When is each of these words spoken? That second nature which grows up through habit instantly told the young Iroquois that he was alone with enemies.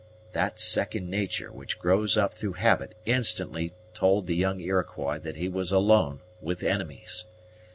That 0.31 0.57
second 0.59 1.11
nature 1.11 1.51
which 1.51 1.77
grows 1.77 2.17
up 2.17 2.33
through 2.33 2.53
habit 2.53 2.95
instantly 3.05 3.73
told 3.93 4.25
the 4.25 4.35
young 4.35 4.59
Iroquois 4.59 5.19
that 5.19 5.35
he 5.35 5.47
was 5.47 5.71
alone 5.71 6.21
with 6.41 6.63
enemies. 6.63 7.25